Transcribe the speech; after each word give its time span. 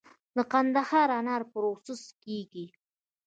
د 0.35 0.37
قندهار 0.51 1.09
انار 1.19 1.41
پروسس 1.51 2.01
کیږي؟ 2.23 2.65